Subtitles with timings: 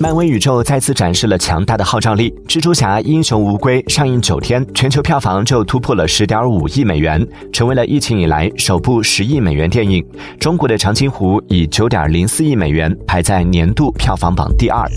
[0.00, 10.02] 漫威宇宙再次展示了强大的号召力蜘蛛侠英雄无归上映九天全球票房就突破了十点五亿美元成为了疫情以来首部十亿美元电影。
[10.38, 14.88] 中国的长津湖以九点零四亿美元排在年度票房榜第二。